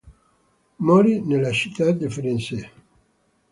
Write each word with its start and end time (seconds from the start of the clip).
Morì 0.77 1.21
nello 1.21 1.53
stato 1.53 1.91
della 1.93 2.07
Virginia. 2.11 2.71